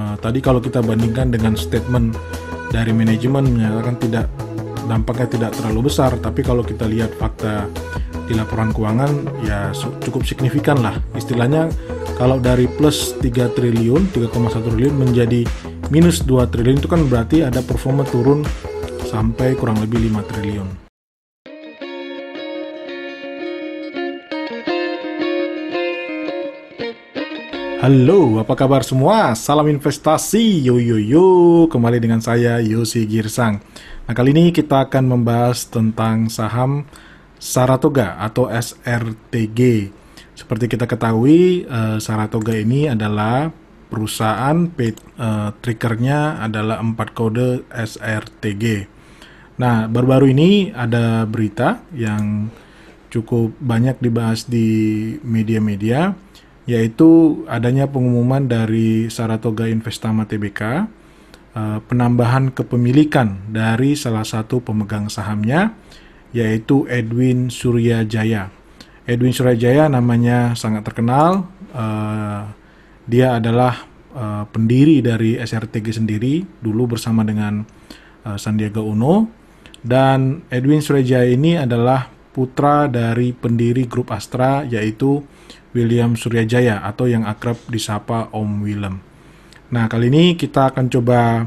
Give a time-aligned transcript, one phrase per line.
[0.00, 2.16] Uh, tadi kalau kita bandingkan dengan statement
[2.72, 4.32] dari manajemen menyatakan tidak
[4.88, 7.68] dampaknya tidak terlalu besar, tapi kalau kita lihat fakta
[8.24, 9.68] di laporan keuangan ya
[10.00, 10.96] cukup signifikan lah.
[11.12, 11.68] Istilahnya
[12.16, 15.44] kalau dari plus 3 triliun, 3,1 triliun menjadi
[15.92, 18.40] minus 2 triliun itu kan berarti ada performa turun
[19.04, 20.89] sampai kurang lebih 5 triliun.
[27.80, 29.32] Halo, apa kabar semua?
[29.32, 31.28] Salam investasi, yo yo yo.
[31.64, 33.64] Kembali dengan saya Yosi Girsang.
[34.04, 36.84] Nah, kali ini kita akan membahas tentang saham
[37.40, 39.88] Saratoga atau SRTG.
[40.36, 43.48] Seperti kita ketahui, uh, Saratoga ini adalah
[43.88, 44.68] perusahaan
[45.16, 48.92] uh, triggernya adalah 4 kode SRTG.
[49.56, 52.52] Nah, baru-baru ini ada berita yang
[53.08, 54.68] cukup banyak dibahas di
[55.24, 56.28] media-media
[56.70, 60.86] yaitu adanya pengumuman dari Saratoga Investama Tbk
[61.58, 65.74] uh, penambahan kepemilikan dari salah satu pemegang sahamnya
[66.30, 68.54] yaitu Edwin Suryajaya.
[69.02, 71.50] Edwin Suryajaya namanya sangat terkenal.
[71.74, 72.46] Uh,
[73.10, 73.74] dia adalah
[74.14, 77.66] uh, pendiri dari SRTG sendiri dulu bersama dengan
[78.20, 79.32] Sandiaga Uno
[79.80, 85.24] dan Edwin Suryajaya ini adalah putra dari pendiri grup Astra yaitu
[85.76, 88.98] William Suryajaya atau yang akrab disapa Om Willem.
[89.70, 91.46] Nah, kali ini kita akan coba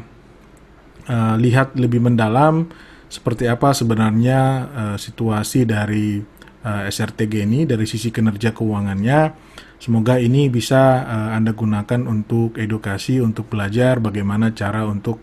[1.11, 2.71] uh, lihat lebih mendalam
[3.11, 4.39] seperti apa sebenarnya
[4.71, 6.17] uh, situasi dari
[6.63, 9.35] uh, eh, SRTG ini dari sisi kinerja keuangannya.
[9.77, 15.19] Semoga ini bisa uh, Anda gunakan untuk edukasi, untuk belajar bagaimana cara untuk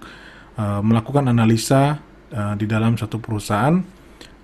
[0.60, 1.98] uh, melakukan analisa
[2.30, 3.80] uh, di dalam satu perusahaan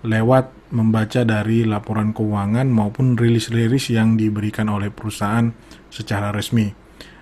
[0.00, 5.46] lewat membaca dari laporan keuangan maupun rilis-rilis yang diberikan oleh perusahaan
[5.90, 6.66] secara resmi.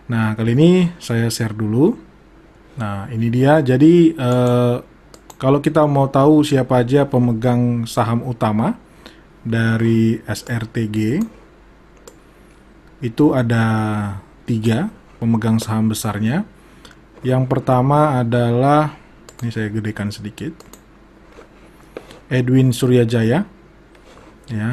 [0.09, 1.93] Nah, kali ini saya share dulu.
[2.81, 3.61] Nah, ini dia.
[3.61, 4.77] Jadi, eh,
[5.37, 8.81] kalau kita mau tahu siapa aja pemegang saham utama
[9.45, 11.21] dari SRTG,
[13.05, 13.65] itu ada
[14.49, 14.89] tiga
[15.21, 16.49] pemegang saham besarnya.
[17.25, 18.97] Yang pertama adalah,
[19.41, 20.74] ini saya gedekan sedikit
[22.33, 23.45] Edwin Suryajaya
[24.49, 24.71] ya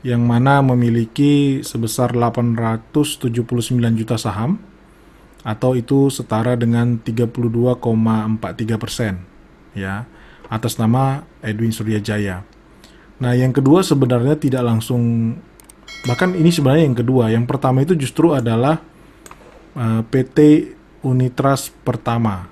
[0.00, 3.36] yang mana memiliki sebesar 879
[4.00, 4.56] juta saham
[5.44, 9.24] atau itu setara dengan 32,43 persen
[9.76, 10.08] ya
[10.50, 12.42] atas nama Edwin Suryajaya.
[13.20, 15.36] Nah yang kedua sebenarnya tidak langsung
[16.08, 17.24] bahkan ini sebenarnya yang kedua.
[17.30, 18.80] Yang pertama itu justru adalah
[19.76, 20.38] uh, eh, PT
[21.04, 22.48] Unitras Pertama.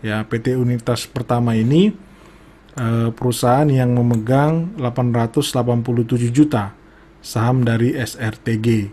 [0.00, 1.92] Ya PT Unitras Pertama ini
[2.70, 6.70] Eh, perusahaan yang memegang 887 juta
[7.18, 8.86] saham dari SRTG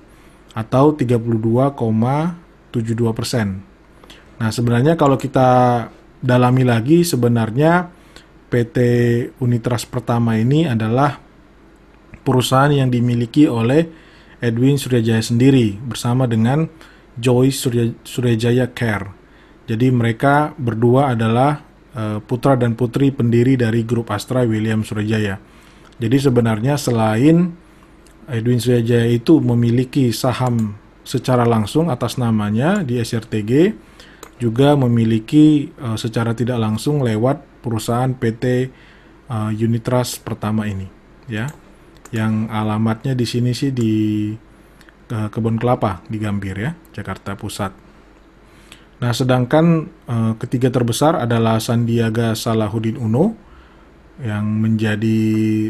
[0.58, 3.62] atau 32,72 persen.
[4.42, 5.86] Nah sebenarnya kalau kita
[6.18, 7.94] dalami lagi sebenarnya
[8.50, 8.78] PT
[9.46, 11.22] Unitras pertama ini adalah
[12.26, 13.86] perusahaan yang dimiliki oleh
[14.42, 16.66] Edwin Suryajaya sendiri bersama dengan
[17.14, 17.70] Joyce
[18.02, 19.14] Suryajaya Care.
[19.70, 21.67] Jadi mereka berdua adalah
[22.30, 25.42] putra dan putri pendiri dari grup Astra William Surajaya.
[25.98, 27.58] Jadi sebenarnya selain
[28.30, 33.72] Edwin Surajaya itu memiliki saham secara langsung atas namanya di SRTG,
[34.38, 38.70] juga memiliki uh, secara tidak langsung lewat perusahaan PT
[39.32, 40.86] uh, eh, Unitras pertama ini,
[41.26, 41.50] ya,
[42.14, 44.32] yang alamatnya di sini sih di
[45.10, 47.87] uh, Kebun Kelapa di Gambir ya, Jakarta Pusat.
[48.98, 53.38] Nah, sedangkan uh, ketiga terbesar adalah Sandiaga Salahuddin Uno
[54.18, 55.70] yang menjadi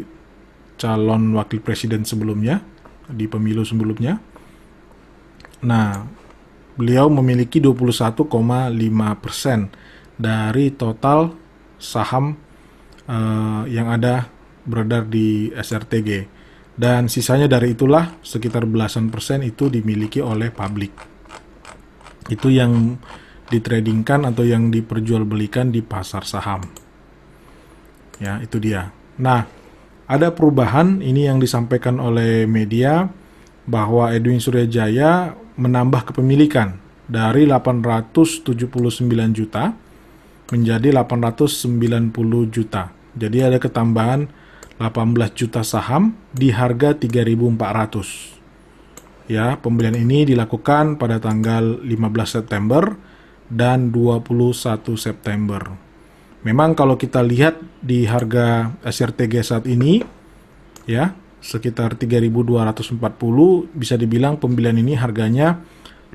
[0.80, 2.64] calon wakil presiden sebelumnya
[3.12, 4.16] di pemilu sebelumnya.
[5.68, 6.08] Nah,
[6.80, 8.32] beliau memiliki 21,5%
[10.16, 11.36] dari total
[11.76, 12.40] saham
[13.12, 14.32] uh, yang ada
[14.64, 16.40] beredar di SRTG.
[16.78, 21.17] Dan sisanya dari itulah sekitar belasan persen itu dimiliki oleh publik
[22.28, 23.00] itu yang
[23.48, 26.63] ditradingkan atau yang diperjualbelikan di pasar saham.
[28.19, 28.92] Ya, itu dia.
[29.18, 29.48] Nah,
[30.07, 33.07] ada perubahan ini yang disampaikan oleh media
[33.68, 38.48] bahwa Edwin Suryajaya menambah kepemilikan dari 879
[39.36, 39.75] juta
[40.48, 42.92] menjadi 890 juta.
[43.18, 44.31] Jadi ada ketambahan
[44.80, 48.37] 18 juta saham di harga 3.400.
[49.27, 51.91] Ya, pembelian ini dilakukan pada tanggal 15
[52.39, 52.95] September
[53.51, 55.68] dan 21 September.
[56.47, 60.00] Memang kalau kita lihat di harga SRTG saat ini
[60.88, 61.12] ya,
[61.44, 63.03] sekitar 3.240
[63.75, 65.59] bisa dibilang pembelian ini harganya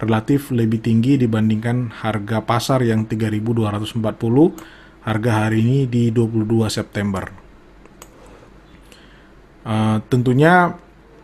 [0.01, 4.01] relatif lebih tinggi dibandingkan harga pasar yang 3.240
[5.05, 7.29] harga hari ini di 22 September.
[9.63, 10.75] Uh, tentunya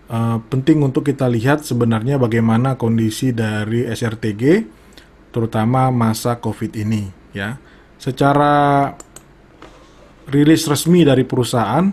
[0.09, 4.65] uh, penting untuk kita lihat sebenarnya bagaimana kondisi dari SRTG
[5.31, 7.61] terutama masa Covid ini ya.
[7.99, 8.95] Secara
[10.31, 11.89] rilis resmi dari perusahaan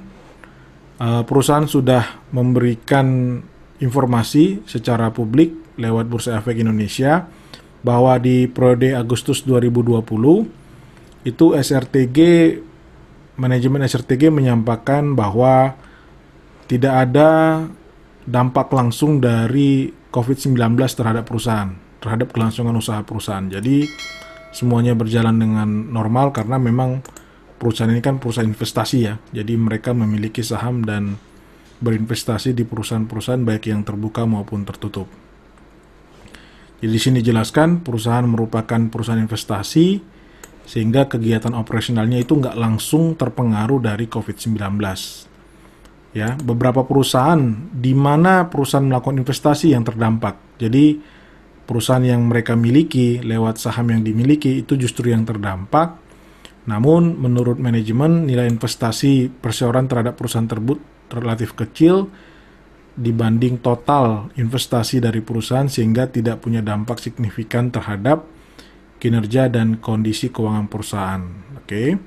[1.00, 3.40] uh, perusahaan sudah memberikan
[3.80, 7.28] informasi secara publik lewat Bursa Efek Indonesia
[7.84, 12.20] bahwa di periode Agustus 2020 itu SRTG
[13.36, 15.76] manajemen SRTG menyampaikan bahwa
[16.66, 17.30] tidak ada
[18.26, 20.58] dampak langsung dari COVID-19
[20.98, 21.70] terhadap perusahaan,
[22.02, 23.46] terhadap kelangsungan usaha perusahaan.
[23.46, 23.86] Jadi
[24.50, 27.06] semuanya berjalan dengan normal karena memang
[27.62, 29.22] perusahaan ini kan perusahaan investasi ya.
[29.32, 31.16] Jadi mereka memiliki saham dan
[31.80, 35.06] berinvestasi di perusahaan-perusahaan baik yang terbuka maupun tertutup.
[36.82, 40.16] Jadi di sini dijelaskan perusahaan merupakan perusahaan investasi
[40.66, 44.58] sehingga kegiatan operasionalnya itu nggak langsung terpengaruh dari COVID-19.
[46.16, 50.40] Ya, beberapa perusahaan di mana perusahaan melakukan investasi yang terdampak.
[50.56, 50.96] Jadi
[51.68, 56.00] perusahaan yang mereka miliki lewat saham yang dimiliki itu justru yang terdampak.
[56.72, 60.80] Namun menurut manajemen nilai investasi perseorangan terhadap perusahaan tersebut
[61.12, 62.08] relatif kecil
[62.96, 68.24] dibanding total investasi dari perusahaan sehingga tidak punya dampak signifikan terhadap
[69.04, 71.22] kinerja dan kondisi keuangan perusahaan.
[71.60, 72.00] Oke.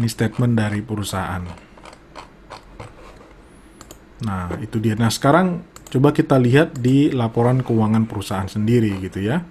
[0.00, 1.67] Ini statement dari perusahaan.
[4.24, 4.98] Nah, itu dia.
[4.98, 9.44] Nah, sekarang coba kita lihat di laporan keuangan perusahaan sendiri gitu ya.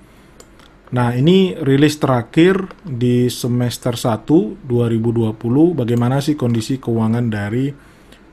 [0.87, 5.35] Nah, ini rilis terakhir di semester 1 2020
[5.75, 7.67] bagaimana sih kondisi keuangan dari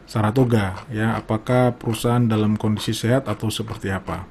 [0.07, 1.19] Saratoga ya?
[1.19, 4.23] Apakah perusahaan dalam kondisi sehat atau seperti apa?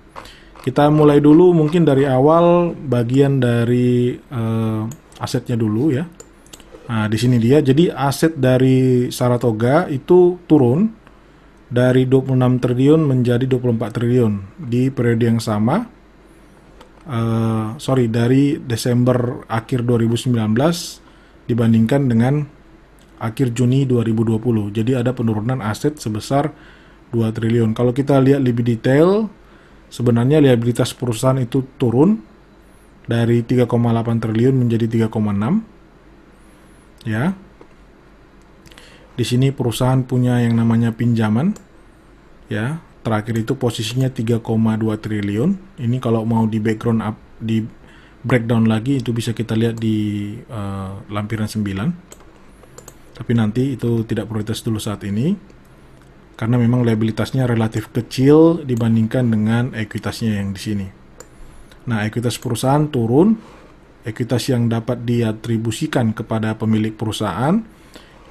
[0.63, 4.87] Kita mulai dulu mungkin dari awal bagian dari uh,
[5.19, 6.07] asetnya dulu ya.
[6.87, 7.59] Nah di sini dia.
[7.59, 11.02] Jadi aset dari Saratoga itu turun
[11.73, 15.89] dari 26 triliun menjadi 24 triliun di periode yang sama
[17.09, 20.37] uh, sorry dari Desember akhir 2019
[21.49, 22.45] dibandingkan dengan
[23.23, 24.75] akhir Juni 2020.
[24.75, 26.51] Jadi ada penurunan aset sebesar
[27.15, 27.71] 2 triliun.
[27.71, 29.31] Kalau kita lihat lebih detail,
[29.87, 32.19] sebenarnya liabilitas perusahaan itu turun
[33.07, 37.07] dari 3,8 triliun menjadi 3,6.
[37.07, 37.35] Ya.
[39.13, 41.53] Di sini perusahaan punya yang namanya pinjaman.
[42.49, 44.43] Ya, terakhir itu posisinya 3,2
[44.99, 45.79] triliun.
[45.79, 47.63] Ini kalau mau di background up di
[48.23, 52.13] breakdown lagi itu bisa kita lihat di uh, lampiran 9
[53.13, 55.37] tapi nanti itu tidak prioritas dulu saat ini
[56.33, 60.87] karena memang liabilitasnya relatif kecil dibandingkan dengan ekuitasnya yang di sini.
[61.85, 63.37] Nah, ekuitas perusahaan turun,
[64.01, 67.61] ekuitas yang dapat diatribusikan kepada pemilik perusahaan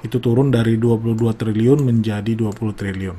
[0.03, 3.15] itu turun dari 22 triliun menjadi 20 triliun.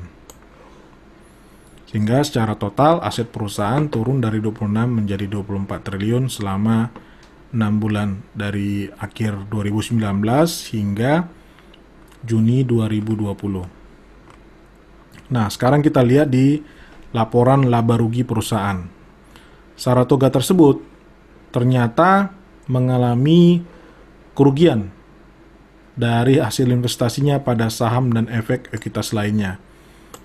[1.89, 6.93] Sehingga secara total aset perusahaan turun dari 26 menjadi 24 triliun selama
[7.49, 9.97] 6 bulan dari akhir 2019
[10.75, 11.25] hingga
[12.25, 13.85] Juni 2020.
[15.31, 16.61] Nah, sekarang kita lihat di
[17.15, 18.85] laporan laba rugi perusahaan.
[19.73, 20.83] Saratoga tersebut
[21.49, 22.29] ternyata
[22.67, 23.63] mengalami
[24.35, 24.91] kerugian
[25.95, 29.57] dari hasil investasinya pada saham dan efek ekuitas lainnya.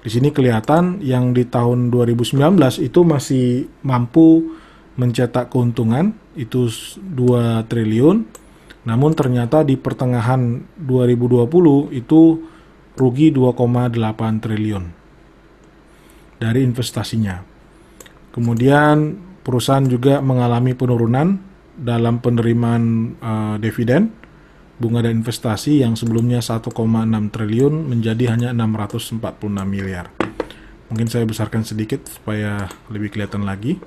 [0.00, 4.56] Di sini kelihatan yang di tahun 2019 itu masih mampu
[4.98, 8.26] mencetak keuntungan itu 2 triliun
[8.80, 12.20] namun ternyata di pertengahan 2020 itu
[12.96, 14.84] rugi 2,8 triliun
[16.40, 17.44] dari investasinya.
[18.32, 21.36] Kemudian perusahaan juga mengalami penurunan
[21.76, 22.84] dalam penerimaan
[23.20, 24.19] uh, dividen
[24.80, 26.72] bunga dan investasi yang sebelumnya 1,6
[27.28, 29.20] triliun menjadi hanya 646
[29.68, 30.08] miliar.
[30.88, 33.78] Mungkin saya besarkan sedikit supaya lebih kelihatan lagi.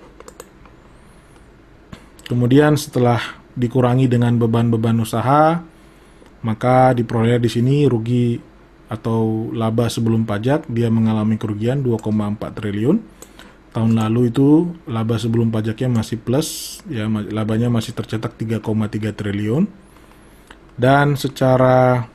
[2.29, 3.19] Kemudian setelah
[3.57, 5.59] dikurangi dengan beban-beban usaha,
[6.45, 8.39] maka diperoleh di sini rugi
[8.87, 12.97] atau laba sebelum pajak dia mengalami kerugian 2,4 triliun.
[13.73, 18.61] Tahun lalu itu laba sebelum pajaknya masih plus, ya labanya masih tercetak 3,3
[19.17, 19.65] triliun.
[20.73, 22.07] Dan secara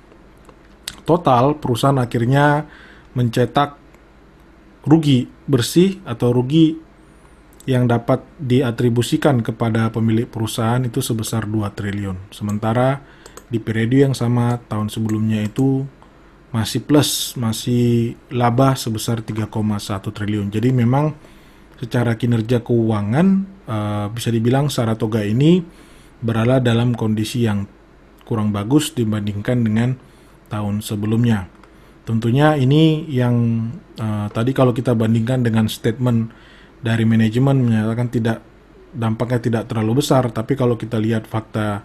[1.06, 2.68] total perusahaan akhirnya
[3.16, 3.78] mencetak
[4.84, 6.76] rugi bersih atau rugi
[7.68, 12.32] yang dapat diatribusikan kepada pemilik perusahaan itu sebesar 2 triliun.
[12.32, 13.04] Sementara
[13.48, 15.84] di periode yang sama tahun sebelumnya itu
[16.48, 19.52] masih plus, masih laba sebesar 3,1
[20.08, 20.48] triliun.
[20.48, 21.12] Jadi memang
[21.76, 23.26] secara kinerja keuangan
[23.68, 25.60] uh, bisa dibilang Saratoga ini
[26.24, 27.68] berada dalam kondisi yang
[28.28, 29.96] kurang bagus dibandingkan dengan
[30.52, 31.48] tahun sebelumnya.
[32.04, 36.28] Tentunya ini yang uh, tadi kalau kita bandingkan dengan statement
[36.84, 38.38] dari manajemen menyatakan tidak
[38.92, 41.84] dampaknya tidak terlalu besar, tapi kalau kita lihat fakta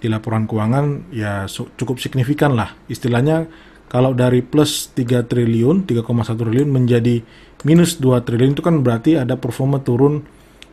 [0.00, 2.74] di laporan keuangan ya cukup signifikan lah.
[2.90, 3.46] Istilahnya
[3.90, 6.06] kalau dari plus 3 triliun, 3,1
[6.38, 7.22] triliun menjadi
[7.66, 10.22] minus 2 triliun itu kan berarti ada performa turun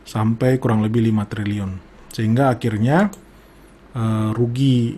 [0.06, 1.70] sampai kurang lebih 5 triliun.
[2.14, 3.10] Sehingga akhirnya
[3.94, 4.96] uh, rugi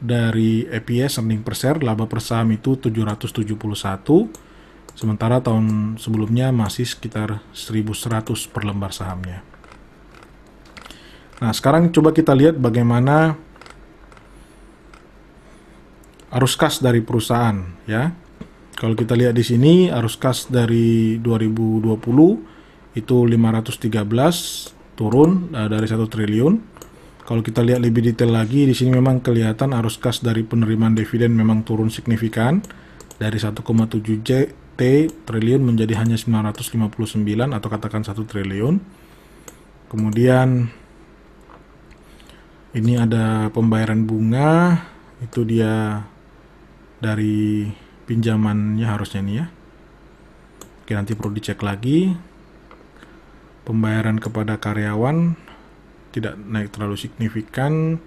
[0.00, 3.44] dari EPS earning per share laba per saham itu 771
[4.96, 9.44] sementara tahun sebelumnya masih sekitar 1100 per lembar sahamnya.
[11.40, 13.32] Nah, sekarang coba kita lihat bagaimana
[16.36, 17.56] arus kas dari perusahaan
[17.88, 18.12] ya.
[18.76, 21.96] Kalau kita lihat di sini arus kas dari 2020
[22.96, 26.54] itu 513 turun uh, dari 1 triliun
[27.30, 31.30] kalau kita lihat lebih detail lagi, di sini memang kelihatan arus kas dari penerimaan dividen
[31.30, 32.58] memang turun signifikan
[33.22, 33.54] dari 1,7
[34.74, 36.90] T triliun menjadi hanya 959
[37.54, 38.82] atau katakan 1 triliun.
[39.86, 40.74] Kemudian
[42.74, 44.82] ini ada pembayaran bunga,
[45.22, 46.02] itu dia
[46.98, 47.70] dari
[48.10, 49.46] pinjamannya harusnya nih ya.
[50.82, 52.10] Oke, nanti perlu dicek lagi.
[53.62, 55.49] Pembayaran kepada karyawan
[56.10, 57.98] tidak naik terlalu signifikan.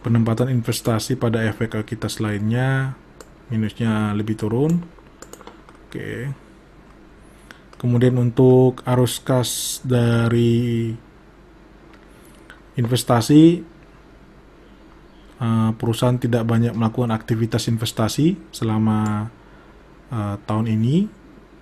[0.00, 2.94] Penempatan investasi pada efek kita lainnya
[3.50, 4.82] minusnya lebih turun.
[5.86, 6.30] Oke.
[7.76, 10.94] Kemudian untuk arus kas dari
[12.76, 13.64] investasi
[15.40, 19.28] uh, perusahaan tidak banyak melakukan aktivitas investasi selama
[20.12, 21.08] uh, tahun ini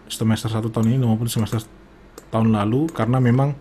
[0.06, 1.62] semester satu tahun ini maupun semester
[2.30, 3.54] tahun lalu karena memang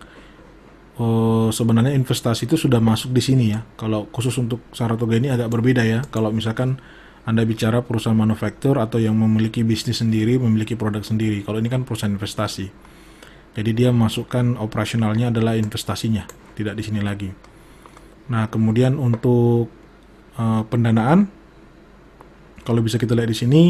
[0.98, 3.62] oh, sebenarnya investasi itu sudah masuk di sini ya.
[3.78, 6.02] Kalau khusus untuk Saratoga ini agak berbeda ya.
[6.10, 6.78] Kalau misalkan
[7.24, 11.40] Anda bicara perusahaan manufaktur atau yang memiliki bisnis sendiri, memiliki produk sendiri.
[11.40, 12.68] Kalau ini kan perusahaan investasi.
[13.54, 16.26] Jadi dia masukkan operasionalnya adalah investasinya,
[16.58, 17.30] tidak di sini lagi.
[18.28, 19.70] Nah, kemudian untuk
[20.36, 21.30] uh, pendanaan
[22.64, 23.62] kalau bisa kita lihat di sini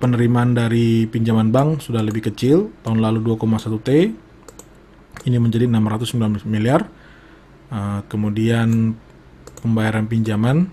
[0.00, 3.90] penerimaan dari pinjaman bank sudah lebih kecil, tahun lalu 2,1 T,
[5.24, 6.84] ini menjadi 619 miliar.
[7.66, 8.94] Uh, kemudian
[9.58, 10.70] pembayaran pinjaman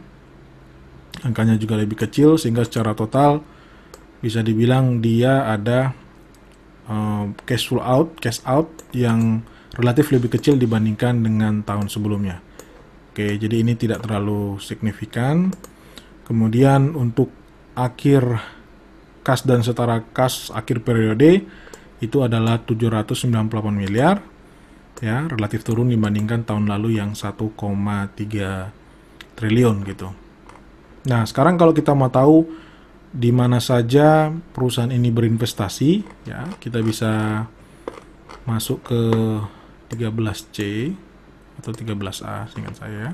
[1.26, 3.42] angkanya juga lebih kecil sehingga secara total
[4.22, 5.94] bisa dibilang dia ada
[6.90, 9.42] uh, cash flow out, cash out yang
[9.78, 12.40] relatif lebih kecil dibandingkan dengan tahun sebelumnya.
[13.14, 15.54] Oke, jadi ini tidak terlalu signifikan.
[16.26, 17.30] Kemudian untuk
[17.78, 18.42] akhir
[19.22, 21.46] kas dan setara kas akhir periode
[22.04, 23.32] itu adalah 798
[23.72, 24.20] miliar
[25.04, 27.36] ya relatif turun dibandingkan tahun lalu yang 1,3
[29.36, 30.16] triliun gitu.
[31.04, 32.48] Nah, sekarang kalau kita mau tahu
[33.12, 35.92] di mana saja perusahaan ini berinvestasi,
[36.24, 37.44] ya, kita bisa
[38.48, 39.02] masuk ke
[39.92, 40.58] 13C
[41.60, 43.12] atau 13A seingat saya.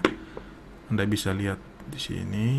[0.93, 1.57] Anda bisa lihat
[1.89, 2.49] di sini.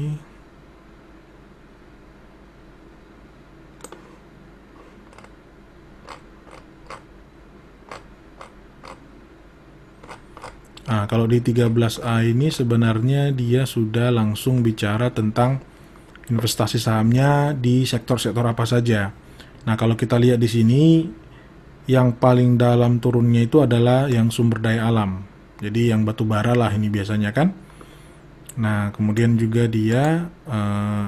[10.90, 15.62] Nah, kalau di 13A ini sebenarnya dia sudah langsung bicara tentang
[16.26, 19.14] investasi sahamnya di sektor-sektor apa saja.
[19.70, 21.06] Nah, kalau kita lihat di sini
[21.86, 25.22] yang paling dalam turunnya itu adalah yang sumber daya alam.
[25.62, 27.54] Jadi yang batu bara lah ini biasanya kan.
[28.58, 31.06] Nah, kemudian juga dia uh,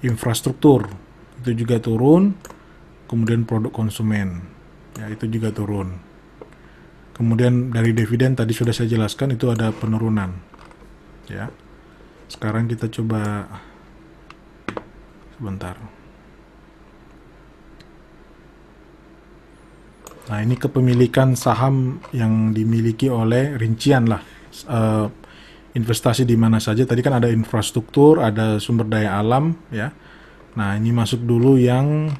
[0.00, 0.88] infrastruktur
[1.44, 2.32] itu juga turun.
[3.12, 4.40] Kemudian produk konsumen
[4.96, 6.05] ya itu juga turun.
[7.16, 10.36] Kemudian dari dividen tadi sudah saya jelaskan itu ada penurunan.
[11.32, 11.48] Ya.
[12.28, 13.48] Sekarang kita coba
[15.40, 15.80] sebentar.
[20.26, 24.20] Nah, ini kepemilikan saham yang dimiliki oleh rincian lah.
[24.68, 25.08] Uh,
[25.72, 26.84] investasi di mana saja.
[26.84, 29.92] Tadi kan ada infrastruktur, ada sumber daya alam, ya.
[30.56, 32.10] Nah, ini masuk dulu yang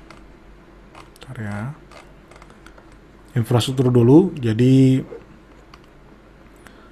[1.27, 1.59] Bentar ya
[3.37, 4.33] infrastruktur dulu.
[4.41, 5.05] Jadi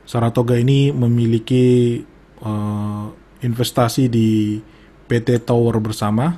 [0.05, 1.99] Saratoga ini memiliki
[2.45, 3.09] uh,
[3.41, 4.61] investasi di
[5.09, 6.37] PT Tower Bersama,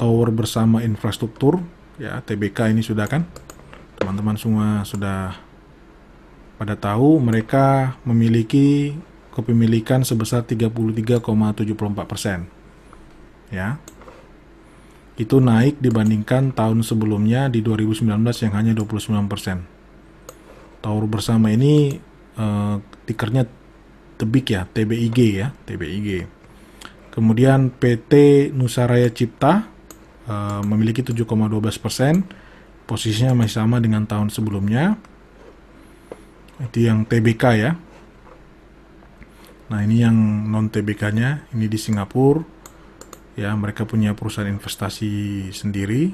[0.00, 1.60] Tower Bersama Infrastruktur,
[2.00, 3.28] ya TBK ini sudah kan,
[4.00, 5.36] teman-teman semua sudah
[6.56, 8.96] pada tahu mereka memiliki
[9.36, 11.20] kepemilikan sebesar 33,74
[12.08, 12.48] persen,
[13.52, 13.76] ya.
[15.16, 18.04] Itu naik dibandingkan tahun sebelumnya di 2019
[18.44, 20.84] yang hanya 29%.
[20.84, 21.96] Taur bersama ini
[22.36, 22.76] uh,
[23.08, 23.48] tikernya
[24.20, 26.28] tebik ya, TBIG ya, TBIG.
[27.16, 28.12] Kemudian PT
[28.52, 29.64] Nusaraya Cipta
[30.28, 31.24] uh, memiliki 7,12
[31.80, 32.20] persen,
[32.84, 35.00] posisinya masih sama dengan tahun sebelumnya.
[36.60, 37.72] Itu yang TBK ya.
[39.66, 40.14] Nah ini yang
[40.46, 42.55] non TBK-nya, ini di Singapura.
[43.36, 46.12] Ya mereka punya perusahaan investasi sendiri.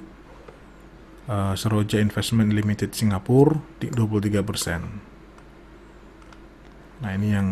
[1.23, 4.81] Uh, Seroja Investment Limited Singapura di 23 persen.
[6.99, 7.49] Nah ini yang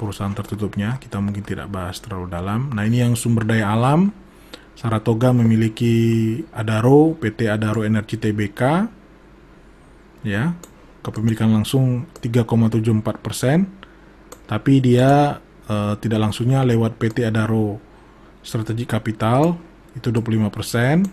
[0.00, 0.96] perusahaan tertutupnya.
[0.96, 2.72] Kita mungkin tidak bahas terlalu dalam.
[2.72, 4.08] Nah ini yang sumber daya alam.
[4.72, 8.60] Saratoga memiliki Adaro PT Adaro Energi Tbk
[10.24, 10.56] ya
[11.02, 13.58] kepemilikan langsung 3,74 persen.
[14.46, 17.78] Tapi dia uh, tidak langsungnya lewat PT Adaro
[18.42, 19.54] Strategi Kapital
[19.92, 21.04] itu 25 persen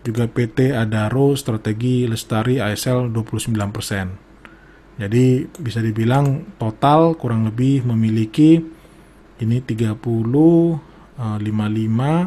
[0.00, 4.06] juga PT Adaro Strategi Lestari ASL 29 persen
[5.00, 8.60] jadi bisa dibilang total kurang lebih memiliki
[9.40, 9.96] ini 30
[11.20, 12.24] 55 eh,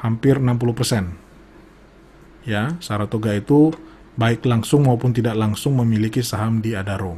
[0.00, 2.44] hampir 60%.
[2.44, 3.72] Ya, Saratoga itu
[4.16, 7.16] baik langsung maupun tidak langsung memiliki saham di Adaro.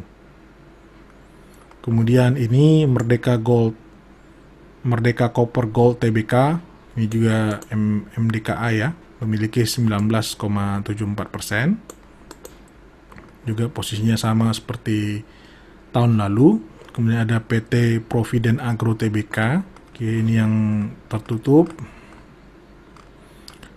[1.87, 3.79] Kemudian ini Merdeka Gold
[4.83, 6.59] Merdeka Copper Gold Tbk
[6.97, 7.61] ini juga
[8.17, 8.89] MDKA ya,
[9.21, 10.83] memiliki 19,74
[11.29, 11.77] persen
[13.47, 15.23] juga posisinya sama seperti
[15.95, 16.59] tahun lalu.
[16.91, 19.61] Kemudian ada PT Providen Agro Tbk,
[19.93, 20.53] Oke, ini yang
[21.09, 21.69] tertutup.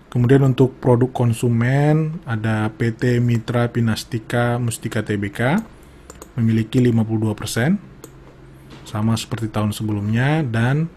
[0.10, 5.62] Kemudian untuk produk konsumen ada PT Mitra Pinastika Mustika Tbk
[6.40, 7.89] memiliki 52%
[8.90, 10.90] sama seperti tahun sebelumnya dan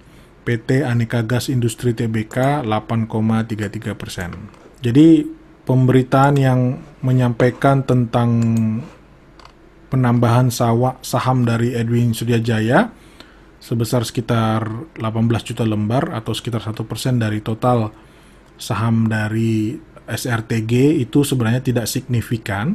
[0.48, 4.80] PT Aneka Gas Industri Tbk 8,33%.
[4.80, 5.28] Jadi
[5.68, 8.32] pemberitaan yang menyampaikan tentang
[9.92, 12.88] penambahan sawa, saham dari Edwin Suryajaya
[13.62, 14.66] sebesar sekitar
[14.98, 17.94] 18 juta lembar atau sekitar satu persen dari total
[18.58, 22.74] saham dari SRTG itu sebenarnya tidak signifikan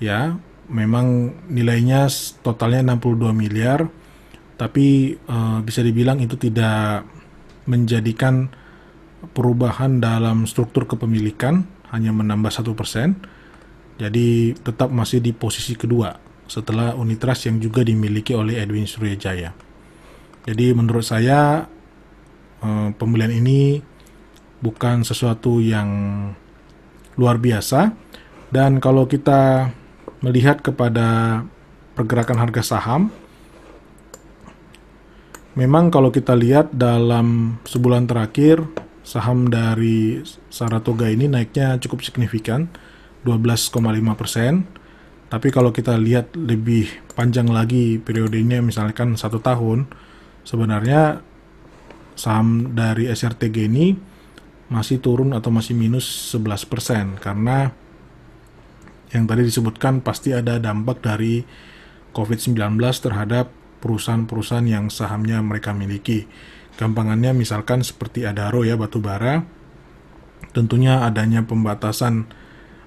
[0.00, 0.32] ya
[0.72, 2.08] memang nilainya
[2.40, 3.84] totalnya 62 miliar
[4.58, 7.06] tapi uh, bisa dibilang itu tidak
[7.70, 8.50] menjadikan
[9.32, 11.62] perubahan dalam struktur kepemilikan
[11.94, 13.16] hanya menambah satu persen,
[14.02, 16.18] jadi tetap masih di posisi kedua
[16.48, 19.52] setelah Unitras yang juga dimiliki oleh Edwin Suryajaya.
[20.48, 21.68] Jadi menurut saya
[22.64, 23.84] eh, pembelian ini
[24.64, 25.88] bukan sesuatu yang
[27.20, 27.92] luar biasa
[28.48, 29.70] dan kalau kita
[30.24, 31.42] melihat kepada
[31.94, 33.12] pergerakan harga saham
[35.58, 38.62] memang kalau kita lihat dalam sebulan terakhir
[39.02, 42.70] saham dari Saratoga ini naiknya cukup signifikan
[43.26, 43.74] 12,5
[44.14, 44.70] persen.
[45.28, 49.90] Tapi kalau kita lihat lebih panjang lagi periodenya misalkan satu tahun,
[50.46, 51.20] sebenarnya
[52.14, 53.98] saham dari SRTG ini
[54.70, 57.72] masih turun atau masih minus 11 persen karena
[59.08, 61.40] yang tadi disebutkan pasti ada dampak dari
[62.12, 66.26] COVID-19 terhadap perusahaan-perusahaan yang sahamnya mereka miliki.
[66.78, 69.42] Gampangannya misalkan seperti Adaro ya batu bara,
[70.54, 72.30] tentunya adanya pembatasan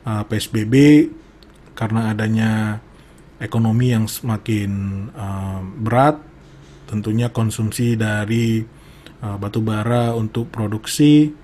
[0.08, 1.08] uh, PSBB
[1.76, 2.80] karena adanya
[3.42, 4.72] ekonomi yang semakin
[5.12, 6.20] uh, berat,
[6.88, 8.64] tentunya konsumsi dari
[9.24, 11.42] uh, batu bara untuk produksi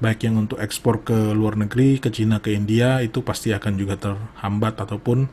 [0.00, 4.00] baik yang untuk ekspor ke luar negeri, ke Cina, ke India itu pasti akan juga
[4.00, 5.28] terhambat ataupun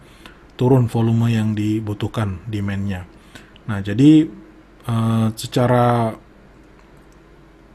[0.59, 3.07] turun volume yang dibutuhkan demand-nya.
[3.67, 4.27] Nah, jadi
[4.87, 6.15] uh, secara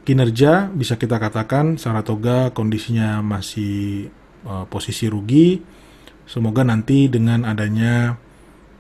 [0.03, 4.09] kinerja bisa kita katakan Saratoga kondisinya masih
[4.49, 5.63] uh, posisi rugi.
[6.27, 8.17] Semoga nanti dengan adanya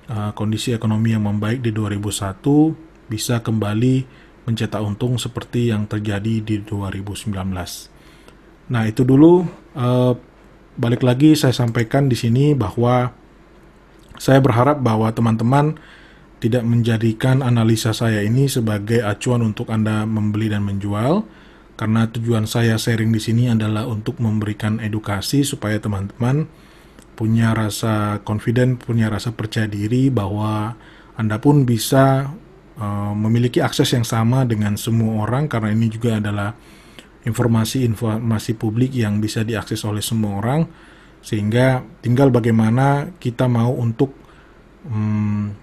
[0.08, 6.56] uh, kondisi ekonomi yang membaik di 2001 bisa kembali mencetak untung seperti yang terjadi di
[6.64, 7.30] 2019.
[8.72, 9.44] Nah, itu dulu
[9.76, 10.14] uh,
[10.80, 13.12] balik lagi saya sampaikan di sini bahwa
[14.16, 15.76] saya berharap bahwa teman-teman
[16.42, 21.22] tidak menjadikan analisa saya ini sebagai acuan untuk Anda membeli dan menjual
[21.78, 26.50] karena tujuan saya sharing di sini adalah untuk memberikan edukasi supaya teman-teman
[27.14, 30.74] punya rasa confident, punya rasa percaya diri bahwa
[31.14, 32.26] Anda pun bisa
[32.74, 36.58] uh, memiliki akses yang sama dengan semua orang karena ini juga adalah
[37.22, 40.66] informasi-informasi publik yang bisa diakses oleh semua orang.
[41.22, 44.10] Sehingga tinggal bagaimana kita mau untuk
[44.90, 45.54] um,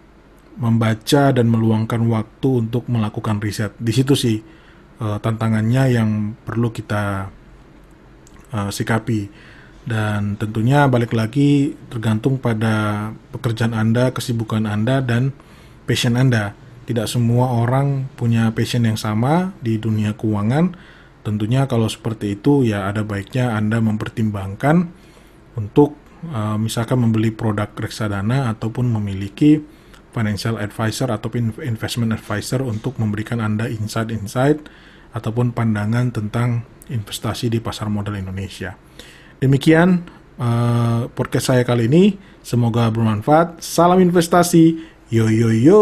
[0.59, 3.71] membaca dan meluangkan waktu untuk melakukan riset.
[3.79, 4.37] Di situ sih
[4.99, 6.09] uh, tantangannya yang
[6.43, 7.31] perlu kita
[8.51, 9.31] uh, sikapi.
[9.89, 15.33] Dan tentunya balik lagi tergantung pada pekerjaan Anda, kesibukan Anda, dan
[15.87, 16.53] passion Anda.
[16.85, 20.75] Tidak semua orang punya passion yang sama di dunia keuangan.
[21.23, 24.91] Tentunya kalau seperti itu ya ada baiknya Anda mempertimbangkan
[25.55, 25.95] untuk
[26.29, 29.78] uh, misalkan membeli produk reksadana ataupun memiliki
[30.09, 34.65] financial advisor ataupun investment advisor untuk memberikan Anda insight-insight
[35.13, 38.73] ataupun pandangan tentang investasi di pasar modal Indonesia.
[39.39, 40.03] Demikian
[40.41, 42.17] uh, podcast saya kali ini.
[42.41, 43.61] Semoga bermanfaat.
[43.61, 44.81] Salam investasi.
[45.09, 45.81] Yo yo yo.